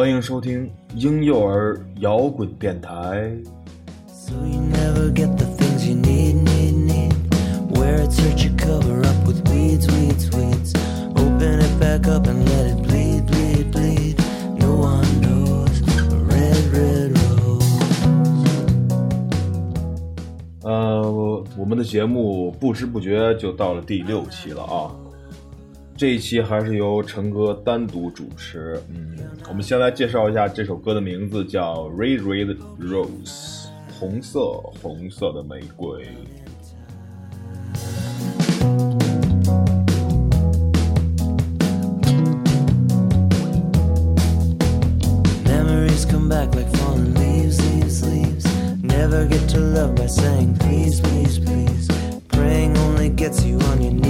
[0.00, 3.30] 欢迎收听婴幼儿摇滚电台。
[20.62, 25.09] 呃，我我们的节目不知不觉就到了第六期了啊。
[26.00, 28.80] 这一期还是由陈哥单独主持。
[28.88, 29.14] 嗯，
[29.50, 33.66] 我们先来介绍一下这首歌的名字，叫《Red Red Rose》，
[33.98, 34.40] 红色
[34.80, 36.06] 红色的玫瑰。
[45.44, 48.46] Memories come back like falling leaves, leaves, leaves.
[48.82, 51.88] Never get to love by saying please, please, please.
[52.28, 54.09] Praying only gets you on your knees, knees,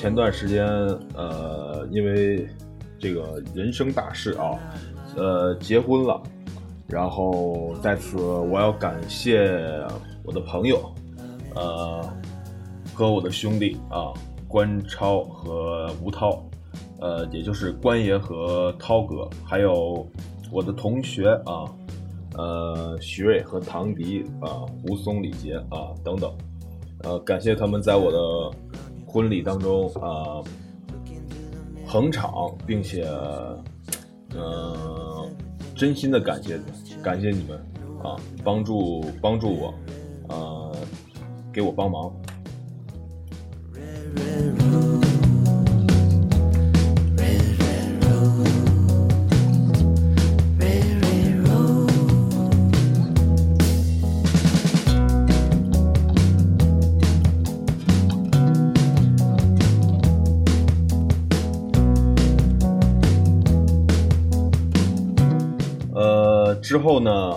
[0.00, 0.66] 前段时间
[1.14, 2.48] 呃，因为
[2.98, 4.58] 这个人生大事啊，
[5.14, 6.18] 呃，结婚了。
[6.88, 9.46] 然后在此，我要感谢
[10.24, 10.90] 我的朋友，
[11.54, 12.02] 呃，
[12.94, 14.10] 和我的兄弟啊，
[14.48, 16.42] 关超和吴涛，
[17.02, 20.08] 呃，也就是关爷和涛哥，还有
[20.50, 21.68] 我的同学啊，
[22.38, 26.32] 呃，徐瑞和唐迪啊，胡松、李杰啊等等。
[27.02, 28.56] 呃，感谢他们在我的
[29.12, 30.40] 婚礼当中啊、
[31.88, 33.04] 捧场，并且
[34.34, 35.28] 呃
[35.74, 36.60] 真心的感谢
[37.02, 37.58] 感谢你们
[38.04, 39.74] 啊，帮助帮助我，
[40.28, 40.76] 呃，
[41.52, 42.12] 给我帮忙。
[66.70, 67.36] 之后呢，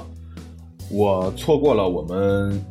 [0.92, 2.64] 我错过了我们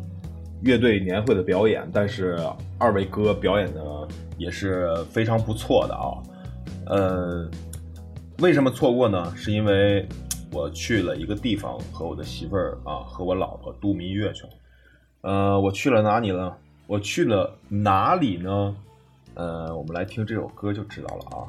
[0.60, 2.38] 乐队年会的表演，但是
[2.78, 4.06] 二位哥表演的
[4.38, 6.22] 也是非常不错的啊。
[6.86, 7.50] 呃，
[8.38, 9.34] 为什么错过呢？
[9.34, 10.06] 是因为
[10.52, 14.50] 我去了一个地方，和我的媳妇儿啊，和我老婆度蜜月去了。
[15.22, 16.52] 呃，我去了哪里呢？
[16.86, 18.76] 我去了哪里呢？
[19.34, 21.42] 呃，我们来听这首歌就知道了啊。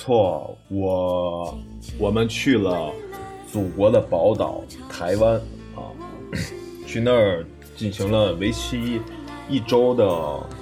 [0.00, 1.58] 错，我
[1.98, 2.90] 我们去了
[3.52, 5.34] 祖国的宝岛台湾
[5.76, 5.92] 啊，
[6.88, 7.44] 去那儿
[7.76, 8.98] 进行了为期
[9.46, 10.06] 一周的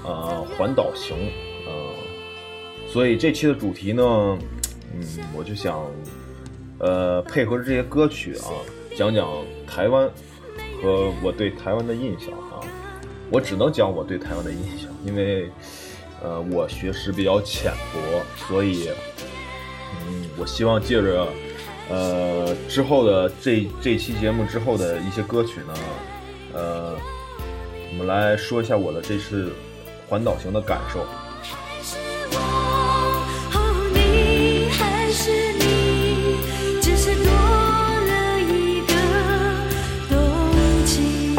[0.04, 1.16] 呃环岛行，
[1.68, 1.72] 呃，
[2.92, 4.02] 所以这期的主题呢，
[4.92, 5.06] 嗯，
[5.36, 5.86] 我就想
[6.80, 8.50] 呃配合着这些歌曲啊，
[8.96, 9.28] 讲讲
[9.68, 10.10] 台湾
[10.82, 12.58] 和我对台湾的印象啊，
[13.30, 15.48] 我只能讲我对台湾的印象，因为。
[16.20, 18.00] 呃，我学识比较浅薄，
[18.48, 19.27] 所以，嗯，
[20.38, 21.26] 我希望借着，
[21.90, 25.74] 呃，之后的这这期节目之后的一些歌曲呢，
[26.54, 26.96] 呃，
[27.90, 29.52] 我们来说一下我的这次
[30.08, 31.04] 环岛行的感受。
[31.42, 31.96] 还是
[32.30, 32.38] 我，
[33.54, 33.56] 哦，
[33.92, 38.92] 你还是你，只是多了一个
[40.08, 40.14] 冬
[40.84, 41.36] 季。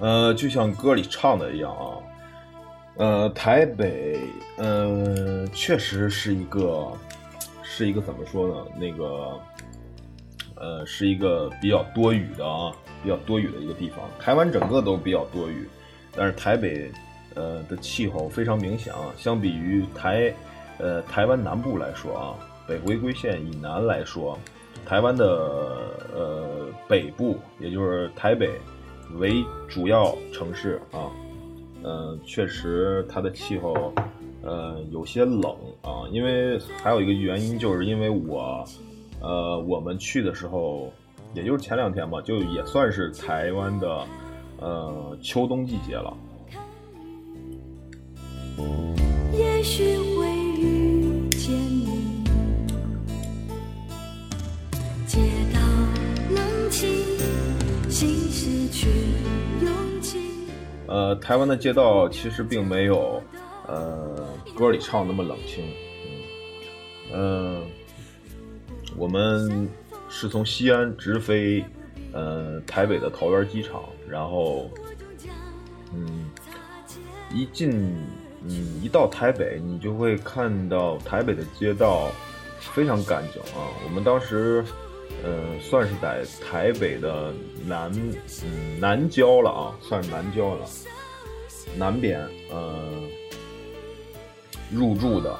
[0.00, 1.96] 呃，就像歌里唱的一样啊，
[2.98, 4.18] 呃，台北，
[4.56, 6.90] 呃，确实是一个，
[7.62, 8.66] 是一个怎么说呢？
[8.76, 9.40] 那个，
[10.56, 12.72] 呃，是一个比较多雨的啊，
[13.02, 14.00] 比较多雨的一个地方。
[14.18, 15.68] 台湾整个都比较多雨，
[16.10, 16.90] 但是台北，
[17.36, 20.34] 呃的气候非常明显啊，相比于台，
[20.78, 22.34] 呃，台湾南部来说啊，
[22.66, 24.36] 北回归线以南来说，
[24.84, 25.24] 台湾的
[26.12, 28.50] 呃北部，也就是台北。
[29.14, 31.08] 为主要城市啊，
[31.84, 33.92] 嗯，确实它的气候，
[34.42, 38.64] 呃，有些冷啊，因为还有一个原因，就是因为我
[39.20, 40.92] 呃，我们去的时候，
[41.34, 44.04] 也就是前两天吧，就也算是台湾的
[44.58, 46.16] 呃秋冬季节了。
[60.88, 63.22] 呃，台湾的街道其实并没有
[63.66, 64.26] 呃
[64.56, 65.62] 歌里唱那么冷清，
[67.12, 67.62] 嗯，呃，
[68.96, 69.68] 我们
[70.08, 71.62] 是从西安直飞
[72.12, 74.70] 呃台北的桃园机场，然后
[75.94, 76.30] 嗯
[77.34, 77.70] 一进
[78.42, 78.50] 嗯
[78.82, 82.10] 一到台北，你就会看到台北的街道
[82.58, 83.68] 非常干净啊。
[83.84, 84.64] 我们当时
[85.24, 87.32] 呃算是在台北的
[87.66, 87.92] 南
[88.44, 90.66] 嗯南郊了啊，算是南郊了，
[91.76, 92.20] 南边
[92.50, 92.92] 呃
[94.70, 95.36] 入住的。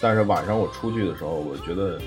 [0.00, 1.98] 但是晚上我出去的时候，我觉得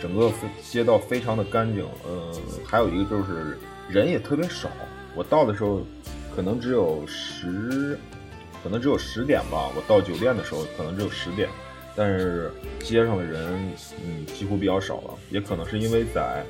[0.00, 0.32] 整个
[0.62, 2.32] 街道非常的干净，呃，
[2.66, 3.56] 还有一个就是
[3.88, 4.68] 人也特别少。
[5.14, 5.80] 我到的时候
[6.34, 7.96] 可能只有十，
[8.62, 9.70] 可能只有十点吧。
[9.76, 11.48] 我到酒店的时候可能只有十点，
[11.96, 12.50] 但是
[12.80, 13.72] 街上的人
[14.04, 16.44] 嗯几乎比较少了，也可能是因为在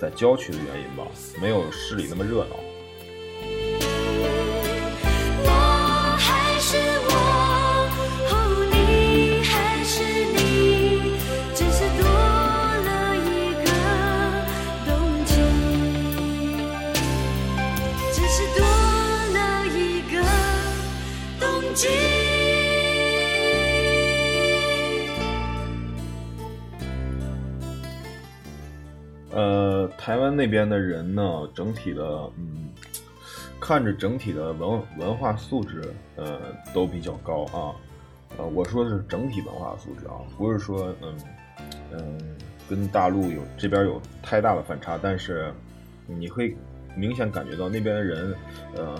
[0.00, 1.06] 在郊区的原因吧，
[1.40, 2.56] 没有市里那么热闹。
[30.00, 32.02] 台湾那边的人呢，整体的，
[32.38, 32.70] 嗯，
[33.60, 36.40] 看着整体的文文化素质，呃，
[36.72, 37.76] 都比较高啊。
[38.38, 41.14] 呃，我说的是整体文化素质啊，不是说，嗯，
[41.92, 42.36] 嗯，
[42.66, 45.52] 跟大陆有这边有太大的反差，但是
[46.06, 46.56] 你会
[46.96, 48.34] 明显感觉到那边的人，
[48.76, 48.98] 呃，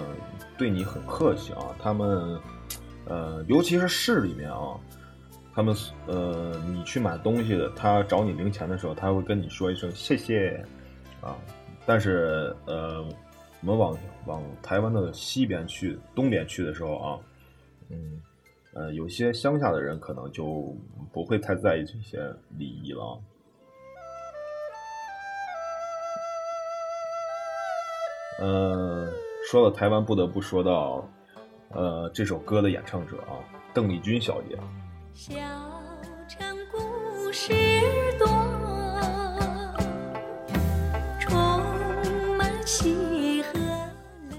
[0.59, 1.75] 对你很客气啊。
[1.83, 2.39] 他们，
[3.07, 4.77] 呃，尤其是市里面啊。
[5.53, 5.75] 他们
[6.07, 10.65] 呃，你去买东西的，他找你零钱的时候，他会跟你说一声谢谢，
[11.21, 11.37] 啊，
[11.87, 13.03] 但是呃，
[13.61, 13.97] 我们往
[14.27, 17.19] 往台湾的西边去、东边去的时候啊，
[17.89, 18.21] 嗯，
[18.75, 20.75] 呃，有些乡下的人可能就
[21.13, 22.19] 不会太在意这些
[22.57, 23.21] 礼仪了。
[28.39, 29.13] 呃，
[29.51, 31.07] 说到台湾，不得不说到
[31.69, 33.37] 呃这首歌的演唱者啊，
[33.75, 34.59] 邓丽君小姐。
[35.13, 35.35] 小
[36.27, 37.53] 城故事
[38.19, 38.27] 多，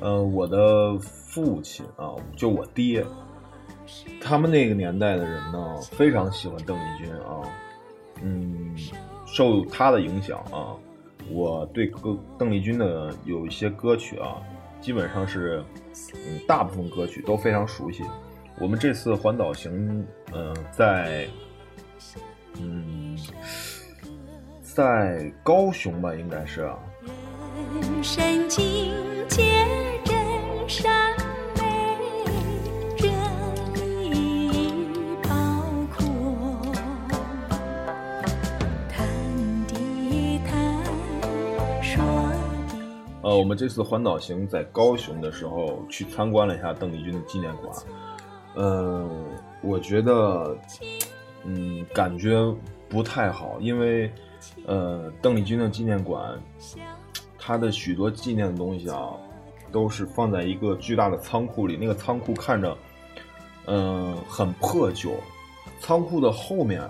[0.02, 3.06] 呃，我的父亲啊，就我爹，
[4.20, 7.42] 他们那个年代的人呢，非常喜欢邓丽君啊。
[8.24, 8.76] 嗯，
[9.26, 10.76] 受他的影响啊，
[11.30, 14.42] 我对歌邓丽君的有一些歌曲啊，
[14.82, 15.64] 基本上是
[16.16, 18.04] 嗯，大部分歌曲都非常熟悉。
[18.60, 21.28] 我们这次环岛行，嗯、在
[22.60, 23.18] 嗯，
[24.62, 26.80] 在高雄吧，应该是啊。
[27.74, 28.92] 人生境
[30.72, 31.18] 界真善
[31.58, 31.62] 美，
[32.98, 33.12] 人
[34.06, 34.72] 意
[35.22, 35.30] 包
[35.94, 36.72] 括，
[38.90, 39.06] 谈
[39.68, 40.82] 地谈，
[41.84, 42.02] 说
[42.70, 42.78] 地。
[43.22, 47.76] 呃，我们这次环岛行在高雄的时候，去参观了一下邓丽君的纪念馆。
[48.56, 49.10] 呃，
[49.62, 50.58] 我觉得，
[51.44, 52.40] 嗯，感觉
[52.88, 54.10] 不太好，因为，
[54.66, 56.40] 呃，邓丽君的纪念馆，
[57.38, 59.12] 它的许多纪念的东西啊，
[59.72, 62.78] 都是放在一个巨大的仓库里，那个仓库看着，
[63.66, 65.12] 嗯、很破旧。
[65.80, 66.88] 仓库的后面，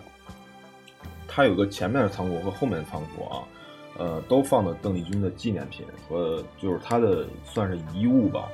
[1.28, 3.44] 它有个前面的仓库和后面的仓库啊，
[3.98, 8.50] 呃，都放的邓丽君的纪念品和就是她的算是遗物吧。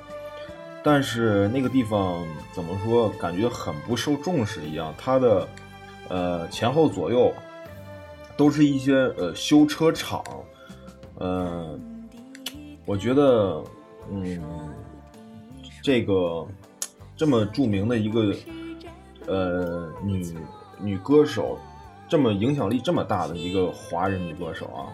[0.83, 4.93] 但是那个地方怎么说，感觉很不受重视一样。
[4.97, 5.47] 它的
[6.07, 7.33] 呃前后左右
[8.37, 10.23] 都是一些呃修车厂，
[11.15, 11.77] 呃，
[12.85, 13.61] 我觉得
[14.11, 14.39] 嗯，
[15.83, 16.45] 这个
[17.15, 18.35] 这么著名的一个
[19.27, 20.25] 呃女
[20.79, 21.57] 女歌手，
[22.07, 24.87] 这么影响力这么大的一个华人女歌手啊，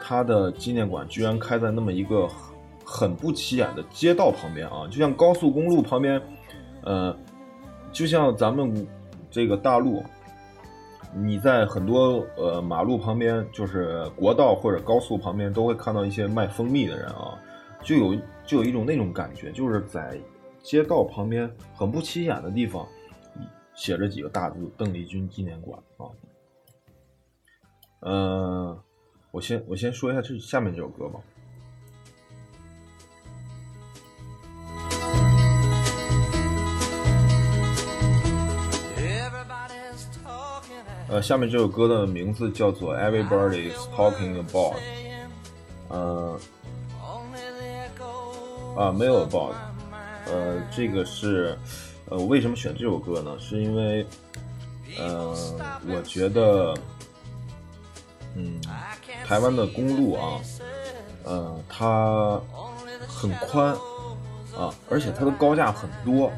[0.00, 2.28] 她的纪念馆居然开在那么一个
[2.84, 6.20] 很不起眼的街道旁边啊，就像高速公路旁边，
[6.82, 7.16] 呃，
[7.92, 8.86] 就像咱们
[9.30, 10.02] 这个大陆，
[11.14, 17.33] 你在很多呃马路旁边，就是国道或者高速旁边，都会看到一些卖蜂蜜的人啊，
[17.84, 20.18] 就有就有一种那种感觉，就是在
[20.62, 22.88] 街道旁边很不起眼的地方，
[23.74, 26.08] 写着几个大字“邓丽君纪念馆”啊。
[28.00, 28.82] 呃，
[29.30, 31.20] 我先我先说一下这下面这首歌吧。
[41.06, 44.74] 呃，下面这首歌的名字叫做《Everybody's Talking About》。
[45.88, 46.40] 呃，
[48.76, 49.54] 啊，没有 about。
[50.26, 51.56] 呃，这个是，
[52.08, 53.36] 呃，我为什么选这首歌呢？
[53.38, 54.06] 是因为，
[54.98, 55.36] 呃，
[55.86, 56.74] 我觉得，
[58.34, 58.60] 嗯，
[59.26, 60.40] 台湾的公路啊，
[61.24, 62.40] 呃，它
[63.06, 63.72] 很宽
[64.56, 66.32] 啊，而且它的高架很多，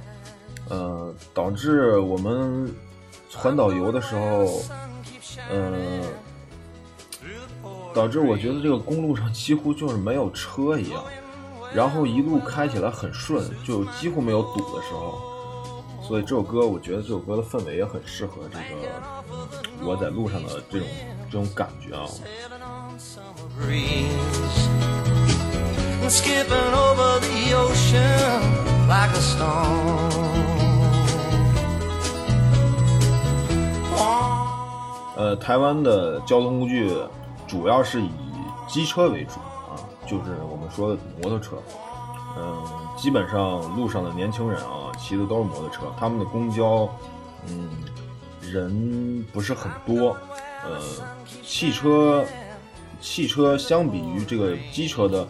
[0.69, 2.75] 呃，导致我们
[3.33, 4.63] 环岛游的时候，
[5.49, 6.03] 呃，
[7.95, 11.05] 导致我觉得这个公路上几乎就是没有车一样。
[11.77, 15.21] 然后一路开起来很顺，就几乎没有堵的时候，
[16.03, 18.91] 所以这首歌我觉得这首歌的氛围也很适合这个
[19.85, 20.89] 我在路上的这种
[21.31, 22.07] 这种感觉啊。
[35.17, 36.91] 呃，台湾的交通工具
[37.47, 38.11] 主要是以
[38.67, 39.33] 机车为主。
[39.33, 39.56] 啊，
[40.07, 41.57] 就是我们说的摩托车。
[42.39, 42.63] 嗯、
[42.99, 46.87] 基本上路上的年轻人啊，骑的都是摩托车，他们的公交，
[47.49, 47.71] 嗯，
[48.43, 50.15] 人不是很多。
[50.65, 50.79] 呃，
[51.43, 52.27] 汽车，
[53.01, 55.27] 汽车相比于这个机车的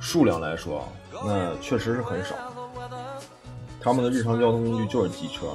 [0.00, 0.86] 数量来说啊，
[1.26, 2.34] 那确实是很少。
[3.78, 5.46] 他们的日常交通工具就是机车，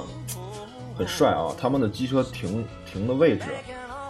[0.96, 1.52] 很帅啊！
[1.58, 3.46] 他们的机车停停的位置，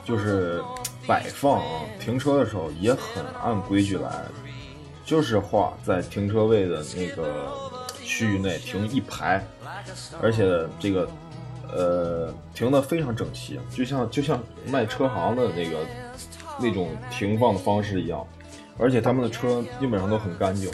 [0.05, 0.63] 就是
[1.07, 4.25] 摆放啊，停车的时候也很按规矩来，
[5.13, 7.53] 就是画在停车位的那个
[8.03, 9.47] 区域内停一排，
[10.23, 11.07] 而且这个
[11.71, 15.81] 呃停的非常整齐，就像就像卖车行的那个
[16.59, 18.27] 那种停放的方式一样，
[18.79, 20.71] 而且他们的车基本上都很干净。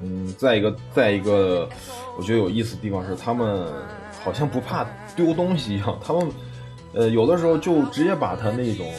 [0.00, 1.68] 嗯，再一个，再一个，
[2.16, 3.70] 我觉得有意思的地方是，他们
[4.24, 4.82] 好像不怕
[5.14, 6.28] 丢东西一样，他们，
[6.94, 8.90] 呃，有的时候就直接把他那种，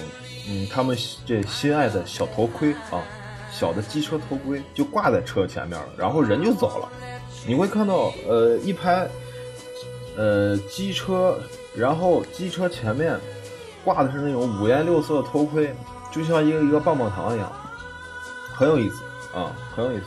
[0.47, 0.95] 嗯，他们
[1.25, 3.01] 这心爱的小头盔啊，
[3.57, 6.89] 小的机车头盔就挂在车前面了，然后人就走了。
[7.47, 9.07] 你会看到，呃，一排，
[10.17, 11.39] 呃，机车，
[11.73, 13.17] 然后机车前面
[13.85, 15.73] 挂的是那种五颜六色的头盔，
[16.11, 17.49] 就像一个一个棒棒糖一样，
[18.53, 20.03] 很有意思啊，很有意思。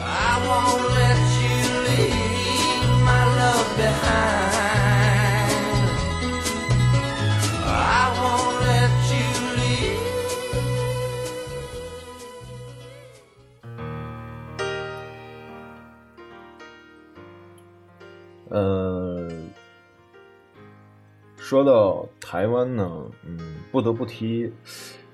[0.00, 4.53] I won't let you leave my love behind.
[21.44, 24.50] 说到台湾呢，嗯，不得不提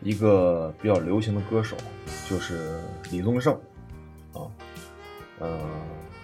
[0.00, 1.76] 一个比较流行的歌手，
[2.28, 2.78] 就是
[3.10, 3.52] 李宗盛
[4.32, 4.46] 啊。
[5.40, 5.58] 呃，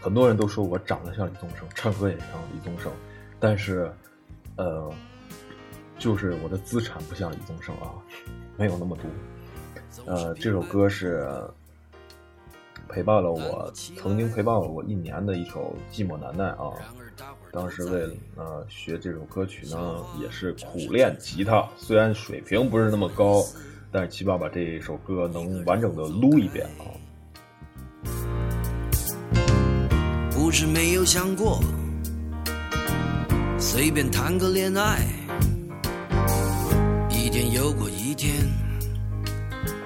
[0.00, 2.92] 很多人都说我长得像李宗盛，唱歌也像李宗盛，
[3.40, 3.92] 但是，
[4.54, 4.88] 呃，
[5.98, 7.90] 就是我的资产不像李宗盛啊，
[8.56, 10.14] 没有那么多。
[10.14, 11.28] 呃，这首歌是
[12.88, 16.72] 陪伴了我，曾经陪伴了我一年的一首《寂寞难耐》啊。
[17.52, 23.42] 当时为了呃学这首歌曲呢，也是苦练吉他，虽然水平不是那么高，
[23.90, 26.84] 但是起码把这首歌能完整的撸一遍啊。
[30.30, 31.58] 不是没有想过，
[33.58, 35.00] 随便谈个恋爱，
[37.10, 38.32] 一天又过一天，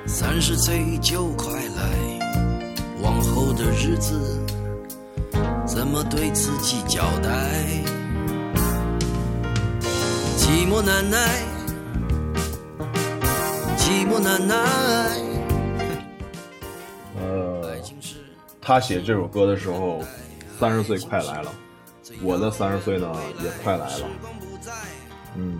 [0.06, 2.09] 三十岁就快来，
[3.02, 4.38] 往后的日子
[5.66, 7.64] 怎么对自己交代？
[10.36, 11.42] 寂寞难耐，
[13.76, 14.56] 寂寞难耐。
[17.18, 17.76] 呃，
[18.60, 20.02] 他写这首歌的时候，
[20.58, 21.52] 三十岁快来了，
[22.22, 23.10] 我的三十岁呢
[23.42, 24.06] 也快来了。
[25.36, 25.58] 嗯，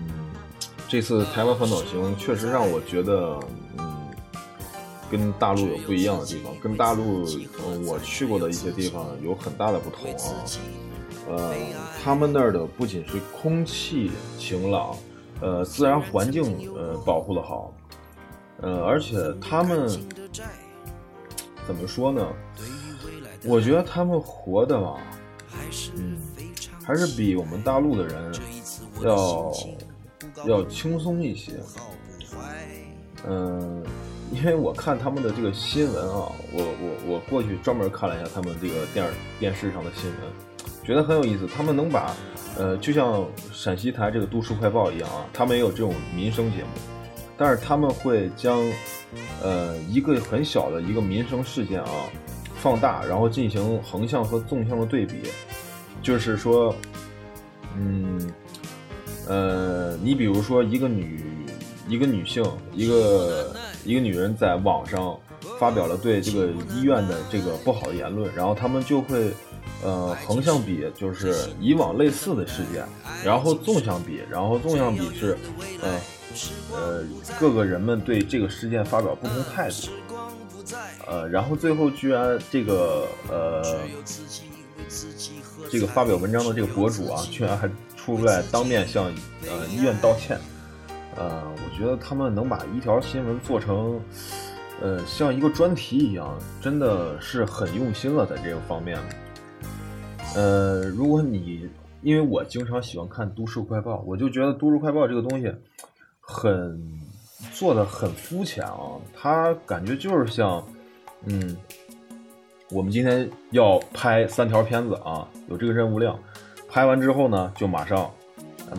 [0.88, 3.38] 这次台湾环岛行确实让我觉得，
[5.10, 7.26] 跟大陆有不一样的地方，跟大陆
[7.86, 10.44] 我去过的一些地方有很大的不同啊。
[11.28, 11.54] 呃，
[12.02, 14.96] 他们那儿的不仅是空气晴朗，
[15.40, 17.72] 呃，自然环境呃保护的好，
[18.60, 19.88] 呃，而且他们
[21.66, 22.26] 怎么说呢？
[23.44, 25.00] 我觉得他们活的吧，
[25.96, 26.18] 嗯，
[26.84, 28.34] 还是比我们大陆的人
[29.02, 29.52] 要
[30.46, 31.52] 要轻松一些。
[33.26, 33.84] 嗯，
[34.32, 40.18] 因为我看他们的这个新闻啊，我我我过去专门看了一下他们这个电视电视上的新闻，
[40.84, 41.46] 觉得很有意思。
[41.48, 42.14] 他们能把
[42.56, 46.68] 呃，就像陕西台这个《都市快报》一样啊，他们也有这种民生节目，
[47.36, 48.60] 但是他们会将
[49.42, 51.90] 呃一个很小的一个民生事件啊
[52.56, 55.22] 放大，然后进行横向和纵向的对比，
[56.02, 56.74] 就是说，
[57.76, 58.32] 嗯，
[59.26, 61.24] 呃，你比如说一个女
[61.88, 65.18] 一个女性，一个一个女人在网上
[65.58, 69.32] 发表了对这个医院的这个不好的言论，然后他们就会。
[69.82, 72.84] 呃，横向比就是以往类似的事件，
[73.24, 75.38] 然后纵向比，然后纵向比是，
[75.80, 75.98] 呃，
[76.74, 77.02] 呃，
[77.38, 79.88] 各个人们对这个事件发表不同态度，
[81.06, 83.78] 呃，然后最后居然这个呃，
[85.70, 89.06] 这个发表文章的这个博主啊，居然还出来当面向
[89.46, 90.38] 呃医院道歉，
[91.16, 94.00] 呃，我觉得他们能把一条新闻做成，
[94.80, 98.98] 呃，像一个专题一样，真的是很用心了，在这个方面。
[100.34, 101.68] 呃，如果你
[102.02, 105.52] 因为我经常喜欢看《都市快报》，我就觉得《都市快报》这个东西
[106.20, 106.80] 很
[107.52, 110.64] 做的很肤浅啊，它感觉就是像，
[111.24, 111.56] 嗯，
[112.70, 116.18] 我们今天要拍三条片子啊，有这个任务量，
[116.68, 118.10] 拍完之后呢，就马上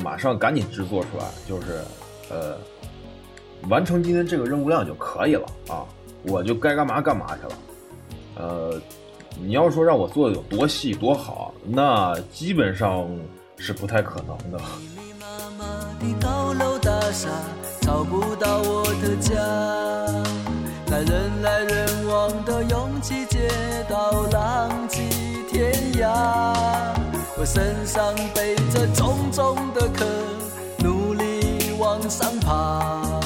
[0.01, 1.81] 马上赶紧制作出来，就是
[2.31, 2.57] 呃，
[3.69, 5.83] 完成今天这个任务量就可以了啊，
[6.23, 7.53] 我就该干嘛干嘛去了，
[8.35, 8.81] 呃。
[9.39, 13.09] 你要说让我做的有多细多好，那基本上
[13.57, 14.59] 是不太可能的。
[17.79, 19.33] 找不到我的家，
[20.85, 23.50] 在人来人往的拥挤街
[23.89, 25.00] 道，浪迹
[25.50, 26.53] 天涯。
[27.39, 30.05] 我身上背着重重的壳，
[32.12, 33.20] 力往上爬，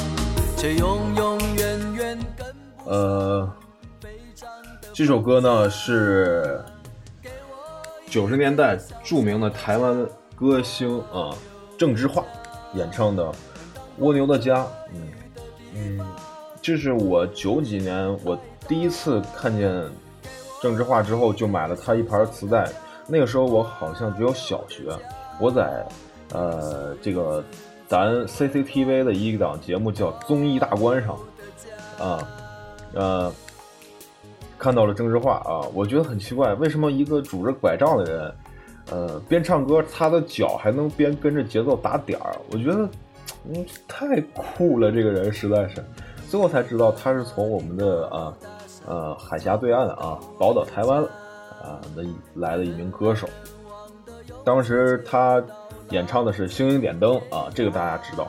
[0.56, 3.52] 却永永远远跟不呃。
[4.94, 6.64] 这首歌呢是
[8.08, 11.36] 九十年代著名的台湾歌星啊
[11.78, 12.24] 郑智化
[12.76, 13.24] 演唱的
[13.98, 14.60] 《蜗牛的家》。
[14.94, 15.02] 嗯
[15.74, 16.08] 嗯，
[16.62, 19.84] 这是我九几年我第一次看见
[20.62, 22.70] 郑智化之后，就买了他一盘磁带。
[23.08, 24.84] 那个时候我好像只有小学，
[25.40, 25.86] 我在
[26.32, 27.44] 呃这个
[27.88, 31.18] 咱 CCTV 的一档节目叫《综艺大观》上
[32.00, 32.28] 啊
[32.94, 33.32] 呃。
[34.58, 38.36] 看到了郑智化啊，我觉得很奇怪，为什么一个拄着拐杖的人，
[38.90, 42.36] 呃，边唱歌，他的脚还能边跟着节奏打点儿？
[42.52, 42.90] 我觉得，
[43.44, 45.84] 嗯，太酷了，这个人实在是。
[46.30, 48.34] 最后才知道他是从我们的啊，
[48.88, 51.04] 呃，海峡对岸啊，宝岛台湾
[51.62, 52.04] 啊的
[52.36, 53.28] 来的一名歌手。
[54.44, 55.44] 当时他
[55.90, 58.28] 演唱的是《星星点灯》啊，这个大家知道。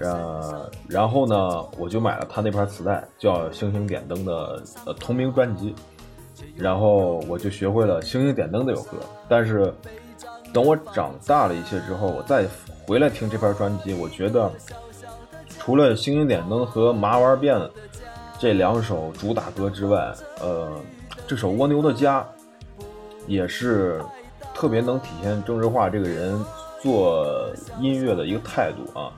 [0.00, 5.74] 呃，然后呢，我就买了他那盘磁带，叫《星星点灯》的呃同名专辑，
[6.56, 8.96] 然后我就学会了《星星点灯》这首歌。
[9.28, 9.72] 但是
[10.52, 12.46] 等我长大了一些之后，我再
[12.86, 14.50] 回来听这盘专辑，我觉得
[15.58, 17.56] 除了《星星点灯》和《麻玩变》
[18.38, 20.72] 这两首主打歌之外，呃，
[21.26, 22.26] 这首《蜗牛的家》
[23.26, 24.02] 也是
[24.54, 26.42] 特别能体现郑智化这个人
[26.82, 29.12] 做音乐的一个态度啊。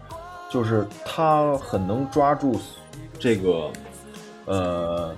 [0.50, 2.60] 就是他很能抓住
[3.18, 3.70] 这个，
[4.44, 5.12] 呃，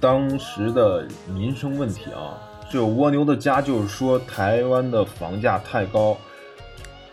[0.00, 2.40] 当时的民生问题啊。
[2.70, 6.16] 就蜗牛的家，就是说台湾的房价太高，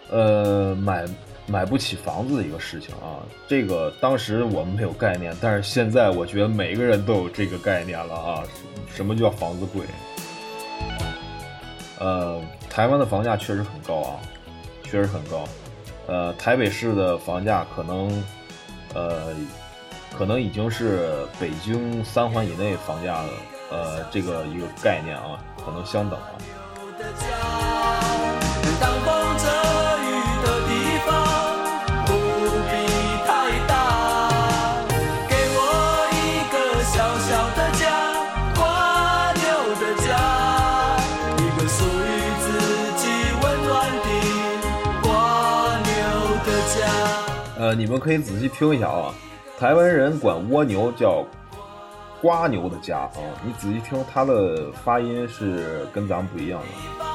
[0.10, 1.05] 呃，买
[1.45, 3.21] 买不起房子的一个事情啊。
[3.47, 8.43] 这个当时我们没有概念，但是现在我觉得每个人都有这个概念了啊。
[8.93, 9.84] 什么叫房子贵？
[11.99, 12.41] 呃，
[12.73, 14.15] 台湾的房价确实很高啊，
[14.84, 15.43] 确实很高。
[16.07, 18.23] 呃，台北市的房价可能，
[18.93, 19.36] 呃，
[20.17, 23.29] 可能已经是北京三环以内房价的，
[23.71, 27.70] 呃，这个一个概念啊，可能相等了。
[47.73, 49.13] 你们可以仔细听一下啊，
[49.57, 51.25] 台湾人管蜗牛叫
[52.21, 57.11] “瓜牛的家”啊，你仔细听，它的发音是跟咱们不一样的。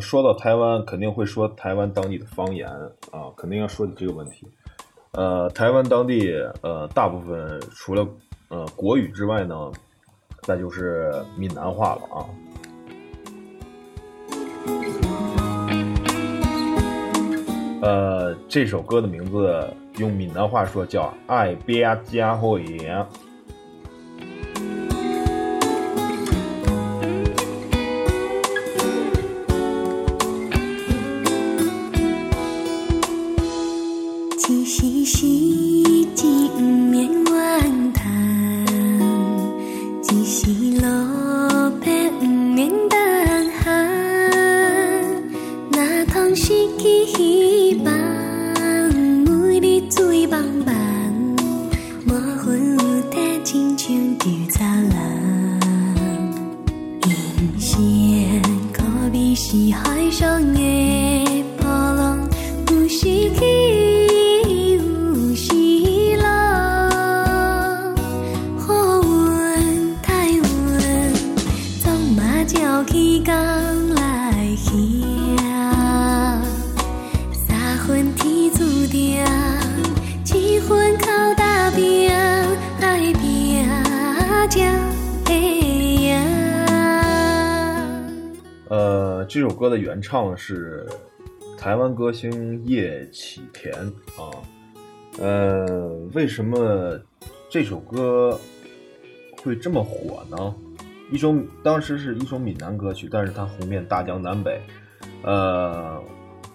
[0.00, 2.68] 说到台湾，肯定会说台湾当地的方言
[3.10, 4.46] 啊，肯定要说起这个问题。
[5.12, 6.32] 呃，台湾当地
[6.62, 8.06] 呃，大部分除了
[8.48, 9.72] 呃国语之外呢，
[10.42, 12.26] 再就是闽南话了啊。
[17.80, 19.66] 呃，这首歌的名字
[19.98, 22.98] 用闽南话说叫《爱别家会言》。
[88.68, 90.86] 呃，这首歌的原唱是
[91.58, 93.74] 台湾歌星叶启田
[94.16, 94.32] 啊。
[95.18, 96.98] 呃，为什么
[97.50, 98.38] 这首歌
[99.42, 100.54] 会这么火呢？
[101.10, 104.60] 一首当时是一首闽南歌曲，但是它红遍大江南北。
[105.22, 106.02] 呃，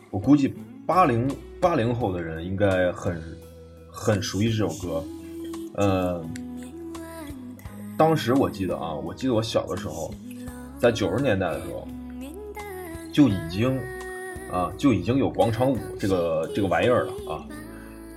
[0.10, 0.54] 我估计
[0.88, 1.28] 八零
[1.60, 3.22] 八零后的人应该很
[3.92, 5.04] 很熟悉这首歌。
[5.76, 6.24] 呃，
[8.04, 10.14] 当时我记得啊，我记得我小的时候，
[10.78, 11.88] 在九十年代的时候，
[13.14, 13.80] 就已经
[14.52, 17.48] 啊就已经有广场舞这个这个玩意儿了啊，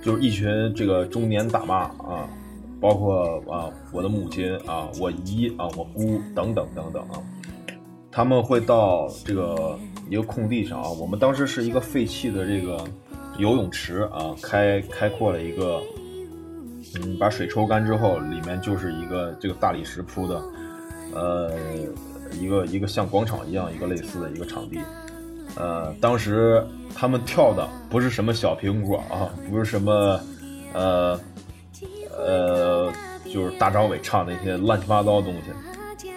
[0.01, 2.27] 就是一群这个中年大妈啊，
[2.81, 7.23] 包括啊我的母亲啊，我姨啊，我姑等等等等啊，
[8.11, 12.83] 他们会到这个一个空地上啊，我们当时是一个废弃的这个
[13.37, 15.81] 游泳池啊，开开阔了一个。
[16.95, 20.41] 嗯，把水抽干之后，里面就是一个这个大理石铺的，
[21.13, 21.51] 呃，
[22.39, 24.79] 一个一个像广场一样一个类似的一个场地。
[25.55, 30.19] 呃，当时他们跳的不是什么小苹果啊，不是什么，
[30.73, 31.19] 呃，
[32.17, 32.91] 呃，
[33.25, 36.07] 就是大张伟唱那些乱七八糟的东西。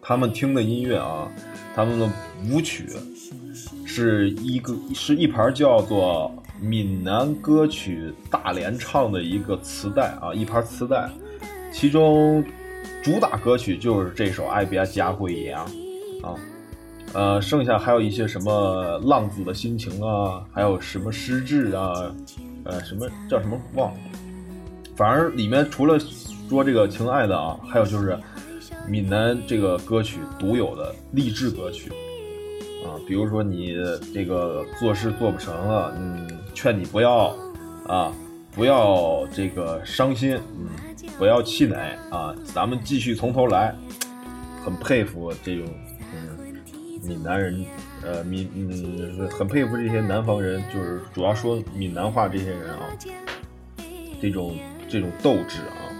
[0.00, 1.30] 他们听的音乐啊，
[1.74, 2.08] 他们的
[2.50, 2.86] 舞曲
[3.84, 6.32] 是一个是一盘叫做。
[6.62, 11.10] 闽南歌曲大联唱的一个磁带啊，一盘磁带，
[11.72, 12.42] 其中
[13.02, 15.58] 主打歌曲就是这首《爱别家会言》
[16.24, 16.34] 啊，
[17.14, 22.14] 呃，剩下还有一些什么浪子的心情啊，还有什么失智啊，
[22.62, 23.98] 呃，什么叫什么忘了，
[24.94, 25.98] 反正里面除了
[26.48, 28.16] 说这个情爱的啊，还有就是
[28.86, 31.90] 闽南这个歌曲独有的励志歌曲。
[32.84, 33.74] 啊，比如说你
[34.12, 37.34] 这个做事做不成了，嗯，劝你不要
[37.86, 38.12] 啊，
[38.54, 40.68] 不要这个伤心，嗯，
[41.18, 43.74] 不要气馁啊，咱们继续从头来。
[44.64, 45.66] 很佩服这种
[46.14, 46.38] 嗯
[47.02, 47.64] 闽南人，
[48.04, 52.86] 呃闽嗯很佩服这些南方人，就是主要说闽南话这些人啊，
[54.20, 54.56] 这种
[54.88, 55.90] 这种斗志啊。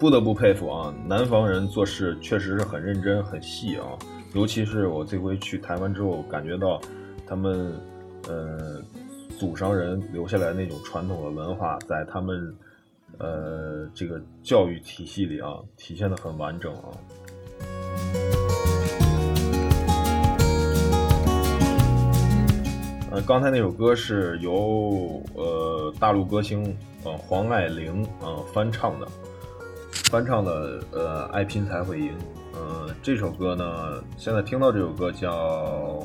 [0.00, 3.84] 不得不佩服啊，南方人做事确实是很认真、很细啊。
[4.32, 6.80] 尤其是我这回去台湾之后，感觉到
[7.26, 7.78] 他们，
[8.26, 8.80] 呃，
[9.38, 12.56] 祖上人留下来那种传统的文化，在他们，
[13.18, 16.88] 呃，这个教育体系里啊，体现的很完整啊。
[23.10, 29.06] 呃，刚才那首歌是由呃大陆歌星呃黄爱玲啊翻唱的。
[30.10, 32.12] 翻唱的呃，爱拼才会赢。
[32.52, 33.64] 呃，这首歌呢，
[34.16, 36.04] 现在听到这首歌叫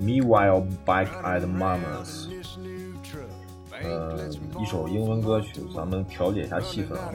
[0.02, 2.28] 《Meanwhile Back at Mama's》，
[3.84, 4.26] 呃，
[4.58, 7.12] 一首英文歌曲，咱们调节一下气氛啊。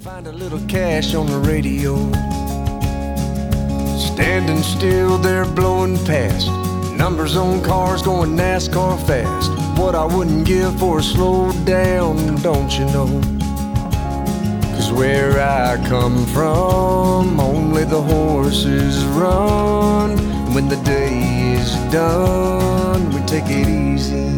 [0.00, 1.96] Find a little cash on the radio.
[3.98, 6.48] Standing still, they're blowing past.
[6.96, 9.50] Numbers on cars going NASCAR fast.
[9.76, 13.37] What I wouldn't give for a slow down, don't you know?
[14.92, 20.16] Where I come from, only the horses run.
[20.52, 24.28] When the day is done, we take it easy.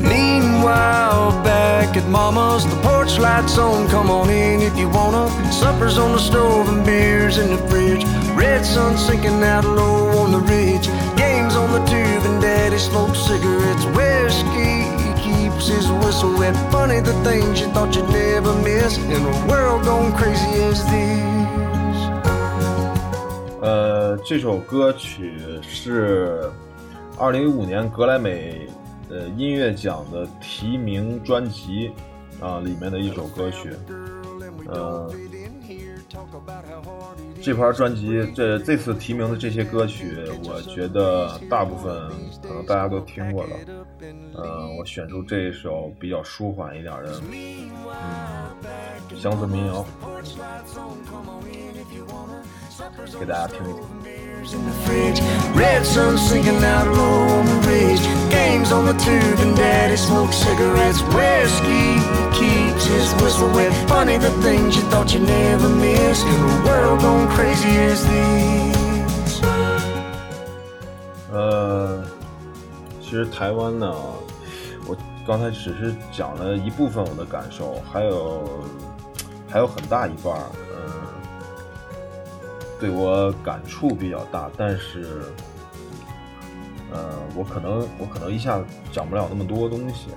[0.00, 3.88] Meanwhile, back at Mama's, the porch lights on.
[3.88, 5.28] Come on in if you wanna.
[5.52, 8.04] Supper's on the stove and beers in the fridge.
[8.34, 10.86] Red sun sinking out low on the ridge.
[11.16, 13.84] Games on the tube and Daddy smokes cigarettes.
[13.96, 14.93] Whiskey
[15.64, 19.84] whoops his whistle went funny the things you thought you'd never miss in a world
[19.84, 21.14] gone crazy as this.
[23.60, 26.50] 呃，这首歌曲是
[27.18, 28.68] 二零一五年格莱美
[29.08, 31.90] 呃音乐奖的提名专辑
[32.40, 33.72] 啊里面的一首歌曲。
[34.66, 35.10] 呃，
[37.42, 42.08] 这盘专辑这这次提名的这些歌曲，我觉得大部分
[42.42, 43.50] 可能大家都听过了。
[44.34, 49.84] 呃，我选出这一首比较舒缓一点的，嗯，乡村民谣，
[53.18, 53.58] 给大家听。
[62.86, 63.54] In the fridge.
[63.54, 64.46] Red sun sinking out low on the ridge.
[64.46, 64.46] Games on the tube and daddy smokes cigarettes.
[64.46, 64.68] Whiskey keeps his whistle wet.
[64.68, 66.22] Funny the things you thought you never miss.
[66.24, 68.44] In a world gone crazy as this.
[71.32, 72.04] 呃，
[73.00, 73.92] 其实台湾呢，
[74.86, 78.48] 我刚才只是讲了一部分我的感受，还有
[79.48, 80.92] 还有很大一半儿，嗯、
[82.78, 85.24] 对我感触比较大，但是，
[86.92, 90.10] 呃，我可能我可能一下子讲不了那么多东西，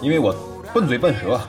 [0.00, 0.34] 因为我
[0.72, 1.40] 笨嘴笨舌。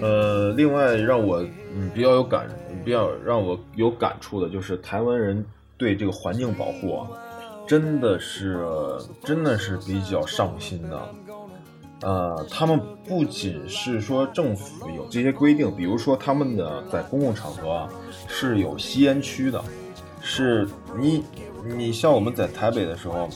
[0.00, 1.42] 呃，另外让我
[1.74, 2.46] 嗯比较有感，
[2.84, 5.44] 比较让我有感触的就是台湾人
[5.76, 7.08] 对这个环境保护啊，
[7.66, 8.58] 真的是
[9.24, 11.00] 真的是比较上心的。
[12.02, 17.88] 呃，他们不仅是说政府有这些规定，比如说他们的在公共场合啊
[18.26, 19.62] 是有吸烟区的，
[20.22, 20.66] 是
[20.98, 21.22] 你
[21.76, 23.28] 你像我们在台北的时候，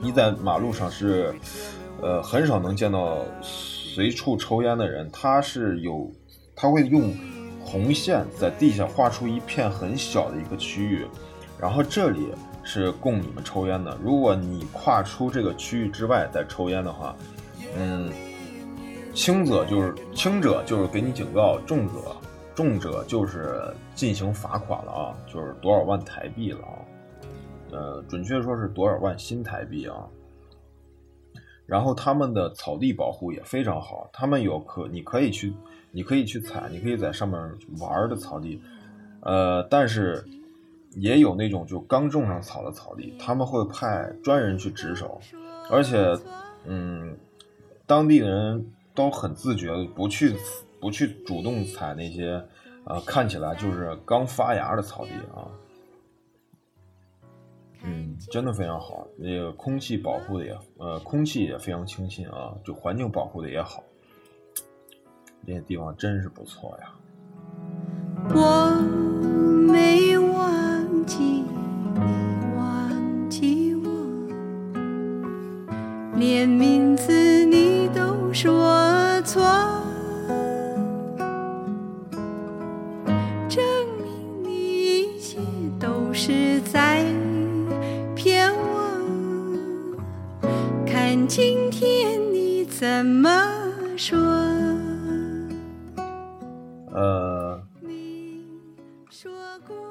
[0.00, 1.32] 你在马路上是，
[2.02, 6.10] 呃，很少能见到随处抽烟的人，他是有，
[6.56, 7.14] 他会用
[7.64, 11.06] 红线在地下画出一片很小的一个区域，
[11.56, 12.32] 然后这里
[12.64, 13.96] 是供你们抽烟的。
[14.02, 17.14] 如果你跨出这个区域之外再抽烟的话，
[17.76, 18.10] 嗯，
[19.14, 22.16] 轻者就是轻者就是给你警告，重者
[22.54, 23.62] 重者就是
[23.94, 26.78] 进行罚款了啊，就是多少万台币了啊。
[27.72, 29.96] 呃，准确说是多少万新台币啊。
[31.66, 35.52] 然后他们的草地保护也非常好，他们有可你可以去，
[35.90, 37.40] 你可以去踩，你可以在上面
[37.80, 38.60] 玩的草地，
[39.20, 40.22] 呃，但是
[40.90, 45.18] 也有那种就刚种上草的草地，他们会派专人去值守，
[45.70, 46.14] 而且，
[46.66, 47.16] 嗯，
[47.86, 50.34] 当地的人都很自觉的不去
[50.80, 52.42] 不去主动踩那些，
[52.84, 55.48] 呃，看起来就是刚发芽的草地啊。
[57.86, 63.84] 嗯，真的非常好，那个空气保护的也，呃，空气也非常清新啊，就环境保护的也好，
[65.46, 66.94] 这些地方真是不错呀。
[68.30, 69.13] 我
[92.84, 93.30] 怎么
[93.96, 94.18] 说？
[96.92, 97.58] 呃，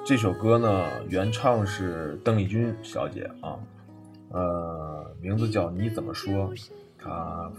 [0.05, 3.57] 这首歌呢，原唱是邓丽君小姐啊，
[4.29, 6.53] 呃，名字叫《你怎么说》，
[6.99, 7.51] 它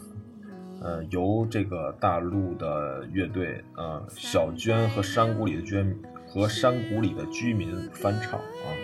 [0.81, 5.97] 呃由这个大陆的乐队呃小娟和山谷里的居
[6.29, 8.84] 和山谷里的居民翻唱啊。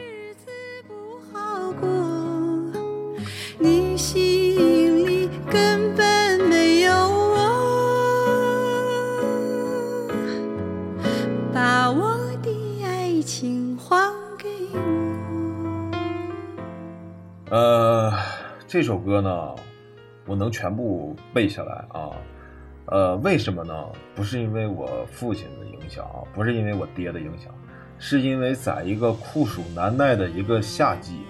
[19.01, 19.55] 歌呢，
[20.27, 22.11] 我能全部背下来啊。
[22.87, 23.87] 呃，为什么呢？
[24.15, 27.55] 不是因为我父亲的影响啊，不是因为我爹的影响，
[27.99, 31.21] 是因为在一个酷暑难耐的一个夏季，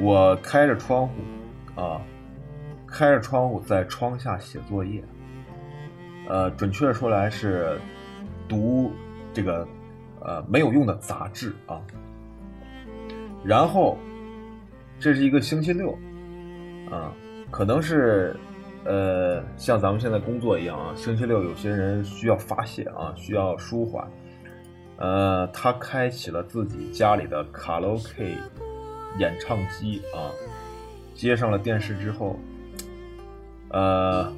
[0.00, 1.14] 我开着窗户
[1.80, 2.00] 啊，
[2.88, 5.02] 开着窗户在窗下写作业。
[6.28, 7.80] 呃，准确说来是
[8.48, 8.90] 读
[9.32, 9.66] 这个
[10.20, 11.80] 呃没有用的杂志啊。
[13.44, 13.96] 然后
[14.98, 15.96] 这是一个星期六，
[16.90, 17.12] 啊，
[17.50, 18.34] 可能是
[18.84, 24.08] 呃像咱们现在工作一样啊，星期六有些人需要发泄啊，需要舒缓，
[24.96, 28.36] 呃，他开启了自己家里的卡拉 OK
[29.18, 30.30] 演唱机啊，
[31.14, 32.38] 接上了电视之后，
[33.70, 34.32] 呃，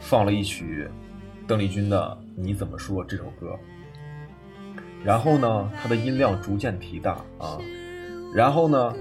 [0.00, 0.88] 放了一曲
[1.46, 3.56] 邓丽君的《你怎么说》这首歌，
[5.04, 7.58] 然后呢，它的音量逐渐提大啊，
[8.34, 8.94] 然后呢，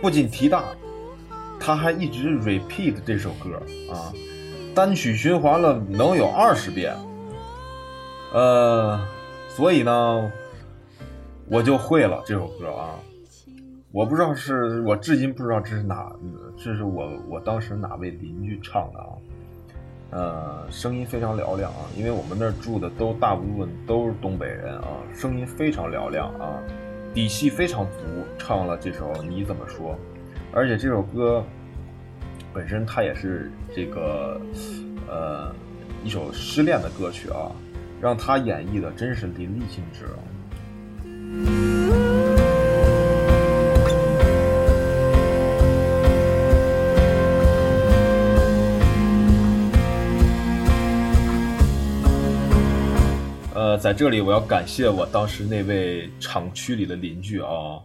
[0.00, 0.64] 不仅提大，
[1.64, 3.54] 他还一直 repeat 这首歌
[3.88, 4.12] 啊，
[4.74, 6.92] 单曲循环了能有二十遍，
[8.32, 9.00] 呃，
[9.48, 10.32] 所以呢，
[11.48, 12.98] 我就会了这首歌啊。
[13.92, 16.10] 我不知道是我至今不知道这是哪，
[16.56, 19.12] 这是我我当时哪位邻居唱的啊？
[20.10, 26.58] 呃，声音非常嘹亮啊，因为我们那儿住的都大部分都是东北人啊，声音非常嘹亮啊，
[27.14, 29.90] 底气非常足，唱了这首《你怎么说》，
[30.54, 31.42] 而且这首歌
[32.52, 34.38] 本身它也是这个
[35.08, 35.50] 呃
[36.04, 37.50] 一首失恋的歌曲啊，
[38.02, 40.20] 让他演绎的真是淋漓尽致啊。
[53.54, 57.80] 呃，在这里我要感谢我当时那位厂区里的邻居啊，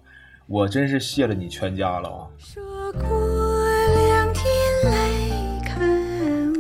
[0.49, 2.23] 我真是谢了你全家了啊！
[2.39, 3.01] 说过
[4.07, 4.45] 两天
[4.86, 4.91] 来
[5.65, 6.53] 看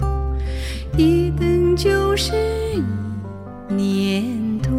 [0.00, 0.06] 我，
[0.96, 2.32] 一等就是
[2.72, 2.82] 一
[3.74, 4.70] 年多，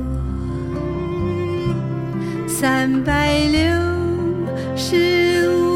[2.47, 3.61] 三百六
[4.75, 5.68] 十五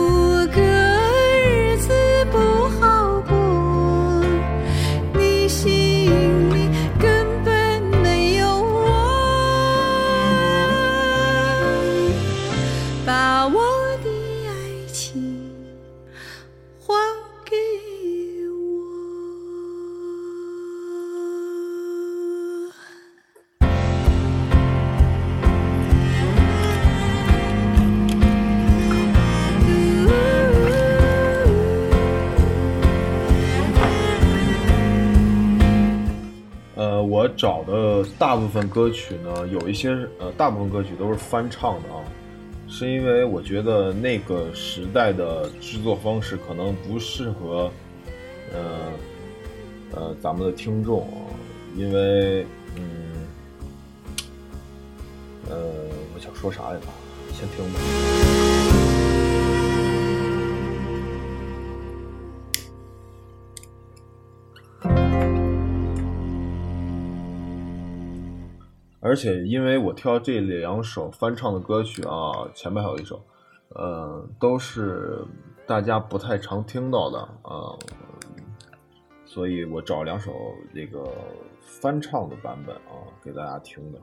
[37.44, 42.00] 找的大部分歌曲呢，有一些呃，大部分歌曲都是翻唱的啊，
[42.70, 47.70] 是因为我觉得那个时代的制作方式可能不适合，
[48.54, 48.62] 呃
[49.92, 51.20] 呃，咱们的听众啊，
[51.76, 52.46] 因为
[52.78, 53.28] 嗯，
[55.50, 55.58] 呃，
[56.16, 56.86] 我想说啥来着？
[57.34, 58.53] 先听吧。
[69.14, 73.24] 而且因为我挑这两首翻唱的歌曲啊，前面还有一首，
[73.76, 75.24] 呃，都是
[75.68, 77.78] 大家不太常听到的啊，
[79.24, 80.34] 所以我找两首
[80.74, 81.08] 这个
[81.62, 84.00] 翻唱的版本啊，给大家听的。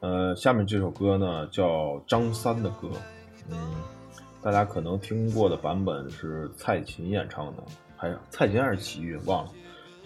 [0.00, 2.90] 呃，下面这首歌呢叫张三的歌，
[3.50, 3.56] 嗯，
[4.42, 7.62] 大家可能听过的版本是蔡琴演唱的，
[7.96, 9.50] 还是蔡琴还是齐豫忘了。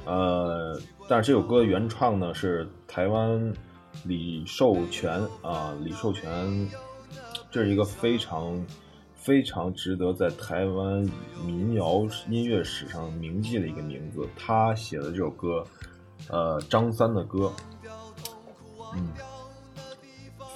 [0.05, 3.53] 呃，但是这首歌原创呢是台湾
[4.05, 6.69] 李寿全啊，李寿全，
[7.51, 8.65] 这是一个非常
[9.15, 11.09] 非常值得在台湾
[11.45, 14.29] 民谣音乐史上铭记的一个名字。
[14.37, 15.65] 他写的这首歌，
[16.29, 17.53] 呃，张三的歌，
[18.95, 19.09] 嗯，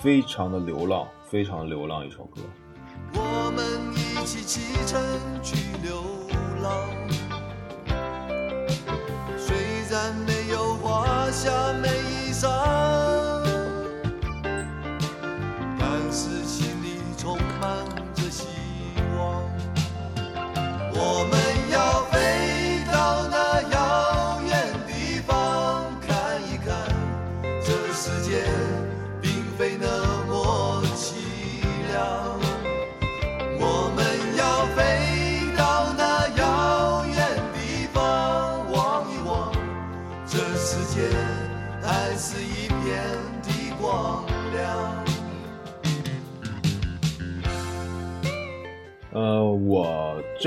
[0.01, 2.41] 非常的流浪，非常流浪一首歌。
[3.15, 5.01] 我们一起启程
[5.43, 6.03] 去流
[6.63, 6.89] 浪，
[9.39, 9.57] 虽
[9.89, 12.49] 然没有华厦美衣裳，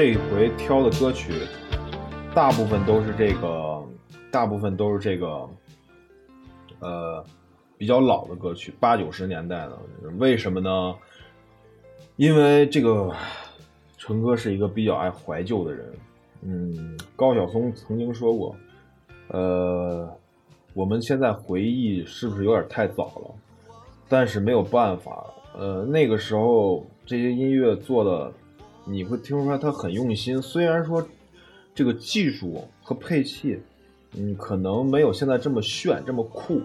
[0.01, 1.33] 这回挑的歌曲，
[2.33, 3.83] 大部分都是这个，
[4.31, 5.49] 大部分都是这个，
[6.79, 7.21] 呃，
[7.77, 9.77] 比较老的歌曲，八九十年代的。
[10.17, 10.95] 为什么呢？
[12.15, 13.13] 因为这个
[13.97, 15.91] 陈哥是一个比较爱怀旧的人。
[16.43, 18.55] 嗯，高晓松曾经说过，
[19.27, 20.09] 呃，
[20.73, 23.75] 我们现在回忆是不是有点太早了？
[24.07, 25.25] 但是没有办法，
[25.57, 28.31] 呃，那个时候这些音乐做的，
[28.89, 30.41] 你会听出来他很用心。
[30.41, 31.05] 虽然说
[31.75, 33.59] 这个技术和配器，
[34.17, 36.61] 嗯，可能没有现在这么炫这么酷，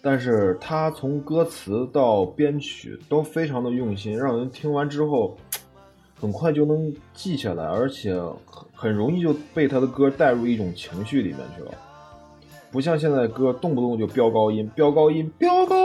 [0.00, 5.36] 但是他从歌词到编曲都非常的用心，让人听完之后，
[6.18, 8.14] 很快就能记下来，而且
[8.46, 11.70] 很很容易就被他的歌带入一种情绪里面去了。
[12.70, 15.83] 不像现在歌，动不动就飙高音、飙高音、飙高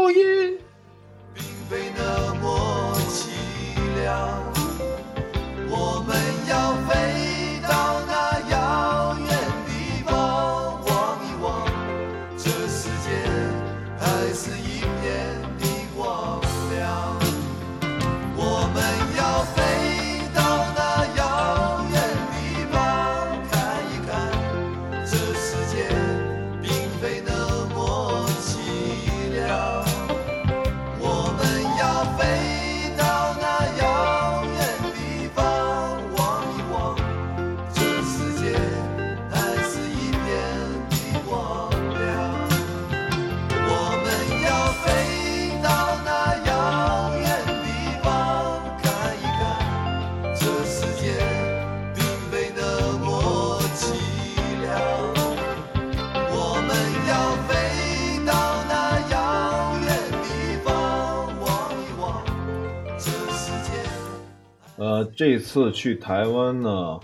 [64.89, 66.99] 呃，这次去台湾呢，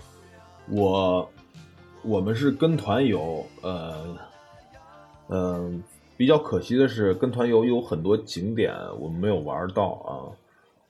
[0.68, 1.30] 我
[2.02, 4.18] 我们是跟团游，呃，
[5.28, 5.80] 嗯、
[6.16, 10.10] 比较可惜的是，跟团游有很多景点我们没有玩到啊。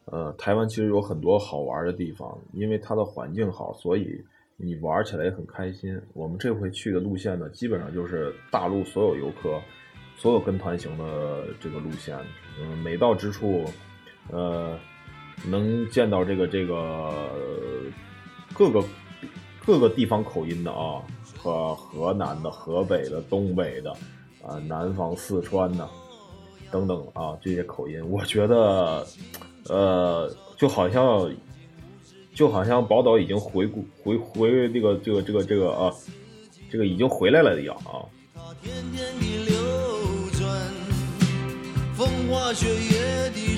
[0.07, 4.19] 呃，台湾其实有很多好玩的地方，因为它的环境好，所以
[4.57, 6.01] 你玩起来也很开心。
[6.15, 9.61] 我们这回去的路线呢，基本上就是大陆所有游客、
[10.17, 12.19] 所有跟团行的这个路线。
[12.59, 13.67] 嗯，每到之处，
[14.31, 14.79] 呃，
[15.45, 17.13] 能见到这个这个
[18.53, 18.83] 各个
[19.65, 21.03] 各个地方口音的啊，
[21.37, 23.91] 和河南的、河北的、东北的
[24.43, 25.89] 啊、南方四川的
[26.71, 29.07] 等等啊这些口音，我觉得
[29.69, 31.31] 呃就好像
[32.35, 35.93] 就好像宝岛已经回顾回回这个这个这个这个啊
[36.71, 38.03] 这个已经回来了一样啊。
[41.95, 43.57] 风花雪月的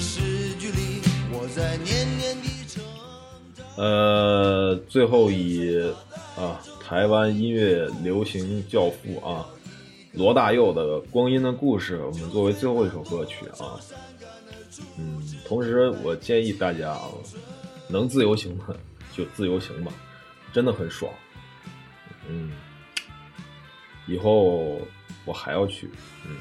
[3.76, 5.80] 呃，最后以
[6.36, 9.46] 啊台湾音乐流行教父啊
[10.12, 13.78] 罗大佑的《光阴的故事》，我们作为最后一首歌曲啊。
[14.96, 17.08] 嗯，同时我建议大家啊，
[17.88, 18.76] 能自由行的
[19.16, 19.92] 就自由行吧，
[20.52, 21.12] 真的很爽。
[22.28, 22.52] 嗯，
[24.06, 24.80] 以后
[25.24, 25.88] 我还要去，
[26.26, 26.36] 嗯，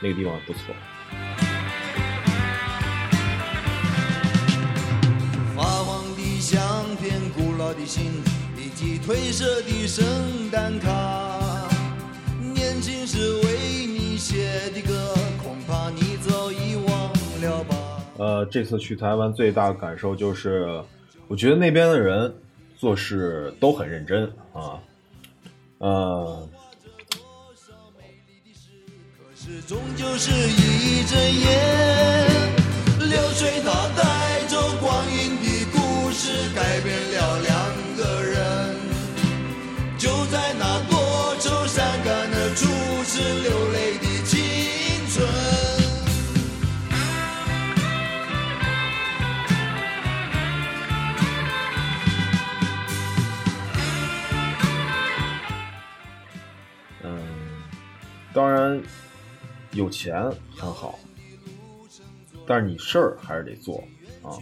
[0.00, 0.74] 那个地方不错。
[7.84, 8.10] 的信
[8.56, 10.02] 以及褪色的圣
[10.50, 11.68] 诞卡，
[12.54, 17.12] 年轻时为你写的歌，恐怕你早已忘
[17.42, 17.76] 了吧。
[18.16, 20.82] 呃，这次去台湾最大的感受就是，
[21.28, 22.34] 我觉得那边的人
[22.74, 24.24] 做事都很认真
[24.54, 24.80] 啊，
[25.76, 26.48] 呃，
[29.18, 32.40] 可是终究是一阵烟，
[33.10, 36.96] 流水它带走光阴的故事，改变
[41.74, 44.38] 多愁善感的初次流泪的青
[45.08, 45.28] 春。
[57.02, 57.20] 嗯，
[58.32, 58.80] 当然
[59.72, 60.14] 有钱
[60.56, 60.96] 很好，
[62.46, 63.82] 但是你事儿还是得做
[64.22, 64.38] 啊。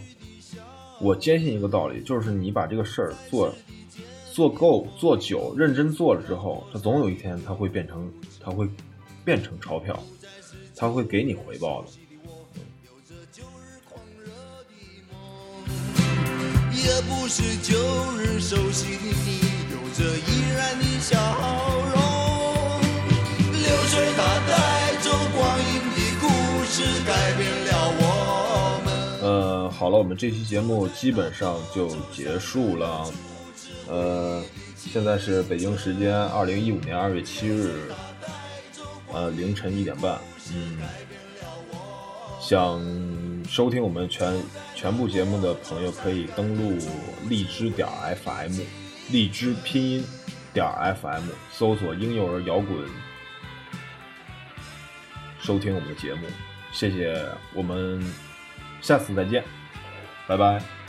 [1.01, 3.53] 我坚信一个道理，就是你把这个事儿做
[4.33, 8.11] 做够、做久、认真做了之后，它总有一天它会变成，
[8.43, 8.66] 它会
[9.24, 10.03] 变成钞票，
[10.74, 11.89] 它会给你回报的。
[16.72, 17.76] 也不是旧
[18.18, 19.39] 日熟悉的你，
[19.70, 21.14] 有着依然的笑
[21.93, 22.01] 容。
[23.53, 26.24] 流水它带走光阴的故
[26.64, 27.70] 事，改变了
[28.01, 28.03] 我
[28.85, 28.89] 们。
[29.20, 33.12] 呃，好了，我们这期节目基本上就结束了。
[33.89, 34.43] 呃，
[34.76, 37.91] 现在是北京时间二零一五年二月七日，
[39.12, 40.18] 呃，凌晨一点半。
[40.55, 40.78] 嗯，
[42.41, 42.80] 想
[43.49, 44.43] 收听我们全
[44.74, 46.78] 全部节目的朋友，可以登录
[47.28, 47.89] 荔枝点
[48.24, 48.61] FM，
[49.11, 50.05] 荔枝拼音
[50.53, 50.66] 点
[51.01, 52.76] FM，搜索“婴幼儿摇滚”，
[55.41, 56.26] 收听我们的节目。
[56.72, 57.24] 谢谢，
[57.55, 58.03] 我们
[58.80, 59.45] 下次再见，
[60.26, 60.82] 拜拜。